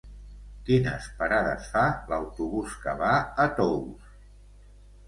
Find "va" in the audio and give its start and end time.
3.05-3.13